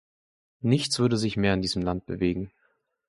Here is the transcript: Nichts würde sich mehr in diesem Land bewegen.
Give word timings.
Nichts 0.61 0.97
würde 0.97 1.15
sich 1.15 1.37
mehr 1.37 1.53
in 1.53 1.61
diesem 1.61 1.83
Land 1.83 2.07
bewegen. 2.07 2.49